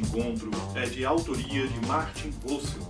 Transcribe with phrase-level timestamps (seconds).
[0.00, 2.88] encontro é de autoria de Martin Russell,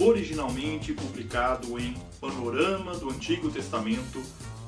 [0.00, 4.22] originalmente publicado em Panorama do Antigo Testamento,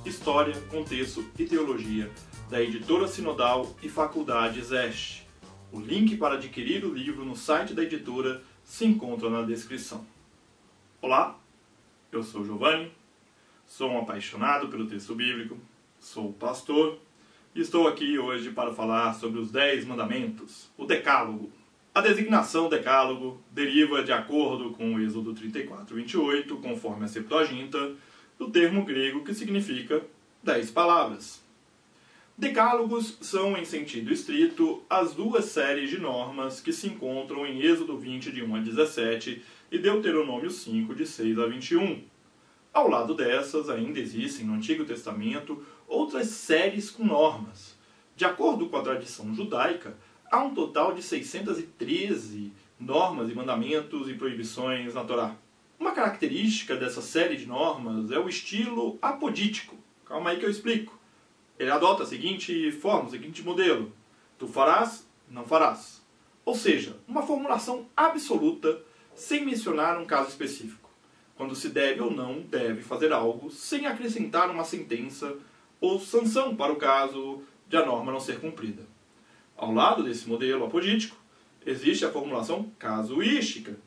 [0.04, 2.10] História, Contexto e Teologia,
[2.50, 5.27] da editora Sinodal e Faculdade Zeste.
[5.72, 10.05] O link para adquirir o livro no site da editora se encontra na descrição.
[11.00, 11.38] Olá,
[12.10, 12.91] eu sou Giovanni,
[13.66, 15.56] sou um apaixonado pelo texto bíblico,
[16.00, 16.98] sou pastor
[17.55, 21.50] e estou aqui hoje para falar sobre os Dez Mandamentos, o Decálogo.
[21.96, 27.95] A designação Decálogo deriva, de acordo com o Êxodo 34, 28, conforme a Septuaginta,
[28.38, 30.02] do termo grego que significa
[30.42, 31.42] dez palavras.
[32.36, 37.97] Decálogos são, em sentido estrito, as duas séries de normas que se encontram em Êxodo
[37.97, 42.02] 20, de 1 a 17, e Deuteronômio 5, de 6 a 21.
[42.74, 47.74] Ao lado dessas, ainda existem no Antigo Testamento outras séries com normas.
[48.14, 49.97] De acordo com a tradição judaica,
[50.30, 55.34] há um total de 613 normas e mandamentos e proibições na Torá.
[55.78, 59.77] Uma característica dessa série de normas é o estilo apodítico.
[60.05, 60.98] Calma aí que eu explico.
[61.58, 63.92] Ele adota a seguinte forma, o seguinte modelo:
[64.38, 66.02] tu farás, não farás.
[66.44, 68.80] Ou seja, uma formulação absoluta
[69.14, 70.88] sem mencionar um caso específico.
[71.34, 75.34] Quando se deve ou não deve fazer algo sem acrescentar uma sentença
[75.80, 78.95] ou sanção para o caso de a norma não ser cumprida.
[79.56, 81.16] Ao lado desse modelo apolítico,
[81.64, 83.78] existe a formulação casuística,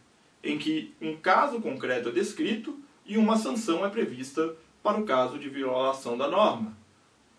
[0.43, 5.37] em que um caso concreto é descrito e uma sanção é prevista para o caso
[5.37, 6.77] de violação da norma.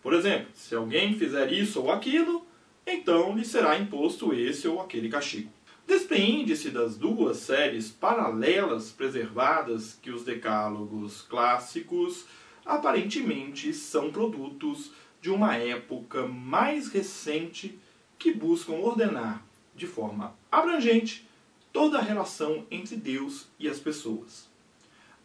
[0.01, 2.45] Por exemplo, se alguém fizer isso ou aquilo,
[2.87, 5.51] então lhe será imposto esse ou aquele castigo.
[5.85, 12.25] Despreende-se das duas séries paralelas preservadas que os decálogos clássicos
[12.65, 17.77] aparentemente são produtos de uma época mais recente
[18.21, 19.43] que buscam ordenar
[19.75, 21.27] de forma abrangente
[21.73, 24.47] toda a relação entre Deus e as pessoas.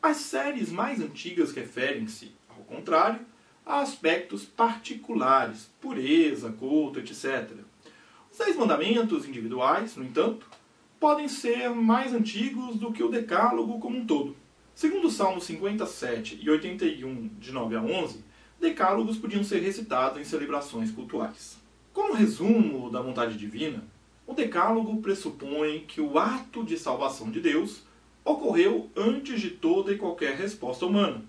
[0.03, 3.21] As séries mais antigas referem-se, ao contrário,
[3.67, 7.51] a aspectos particulares, pureza, culto, etc.
[8.33, 10.49] Os Dez Mandamentos individuais, no entanto,
[10.99, 14.35] podem ser mais antigos do que o Decálogo como um todo.
[14.75, 18.25] Segundo o Salmo 57 e 81, de 9 a 11,
[18.59, 21.66] decálogos podiam ser recitados em celebrações cultuais.
[21.97, 23.83] Como resumo da vontade divina,
[24.27, 27.85] o decálogo pressupõe que o ato de salvação de Deus
[28.23, 31.25] ocorreu antes de toda e qualquer resposta humana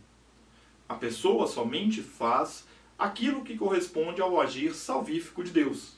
[0.90, 2.68] a pessoa somente faz
[3.00, 5.94] aquilo que corresponde ao agir salvífico de Deus.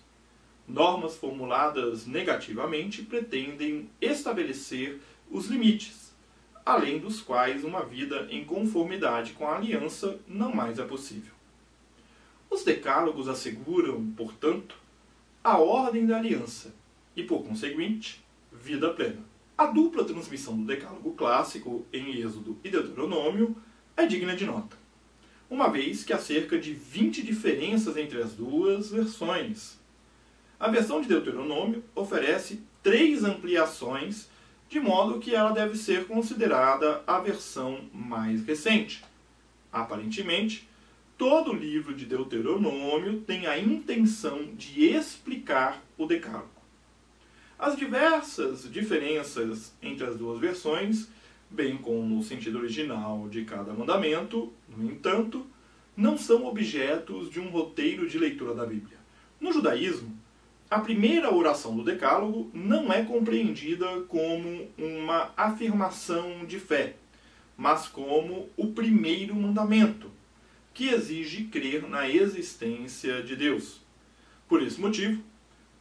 [0.67, 5.01] Normas formuladas negativamente pretendem estabelecer
[5.31, 6.13] os limites,
[6.63, 11.38] além dos quais uma vida em conformidade com a aliança não mais é possível.
[12.49, 14.75] Os decálogos asseguram, portanto,
[15.43, 16.73] a ordem da aliança
[17.15, 19.23] e, por conseguinte, vida plena.
[19.57, 23.55] A dupla transmissão do decálogo clássico em Êxodo e Deuteronômio
[23.95, 24.77] é digna de nota,
[25.49, 29.77] uma vez que há cerca de 20 diferenças entre as duas versões.
[30.57, 34.29] A versão de Deuteronômio oferece três ampliações,
[34.69, 39.03] de modo que ela deve ser considerada a versão mais recente.
[39.71, 40.68] Aparentemente,
[41.19, 46.47] todo o livro de Deuteronômio tem a intenção de explicar o Decálogo.
[47.59, 51.09] As diversas diferenças entre as duas versões
[51.49, 55.45] bem como o sentido original de cada mandamento, no entanto,
[55.97, 58.97] não são objetos de um roteiro de leitura da Bíblia.
[59.41, 60.17] No judaísmo,
[60.71, 66.95] a primeira oração do Decálogo não é compreendida como uma afirmação de fé,
[67.57, 70.08] mas como o primeiro mandamento,
[70.79, 73.81] que exige crer na existência de Deus.
[74.47, 75.21] Por esse motivo,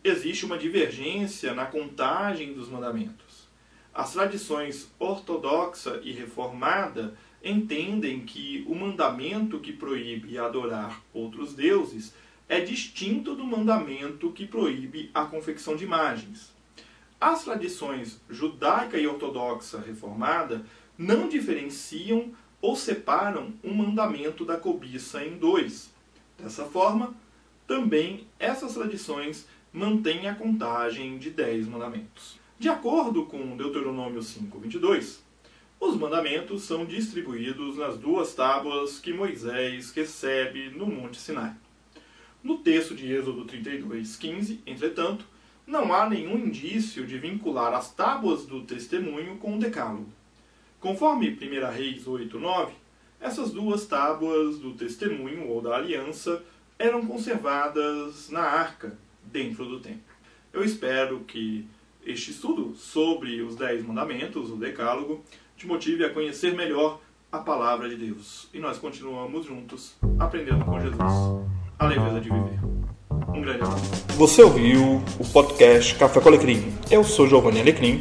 [0.03, 3.47] existe uma divergência na contagem dos mandamentos.
[3.95, 12.13] As tradições ortodoxa e reformada entendem que o mandamento que proíbe adorar outros deuses
[12.49, 16.53] é distinto do mandamento que proíbe a confecção de imagens.
[17.21, 20.67] As tradições judaica e ortodoxa reformada
[20.99, 25.91] não diferenciam ou separam um mandamento da cobiça em dois.
[26.39, 27.15] Dessa forma,
[27.67, 32.39] também essas tradições mantêm a contagem de dez mandamentos.
[32.59, 35.21] De acordo com Deuteronômio 5:22,
[35.81, 41.55] os mandamentos são distribuídos nas duas tábuas que Moisés recebe no Monte Sinai.
[42.43, 45.25] No texto de Êxodo 32:15, entretanto,
[45.67, 50.09] não há nenhum indício de vincular as tábuas do testemunho com o decálogo.
[50.81, 52.71] Conforme 1 Reis 8:9,
[53.21, 56.43] essas duas tábuas do testemunho ou da aliança
[56.79, 60.01] eram conservadas na arca, dentro do templo.
[60.53, 61.67] Eu espero que
[62.07, 65.23] este estudo sobre os Dez Mandamentos, o Decálogo,
[65.57, 68.49] te motive a conhecer melhor a Palavra de Deus.
[68.55, 70.99] E nós continuamos juntos, aprendendo com Jesus
[71.79, 72.59] a leveza de viver.
[73.29, 74.07] Um grande abraço.
[74.17, 76.73] Você ouviu o podcast Café com Alecrim.
[76.91, 78.01] Eu sou Giovanni Alecrim,